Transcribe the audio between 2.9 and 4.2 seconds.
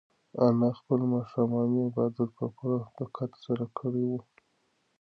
دقت ترسره کړی و.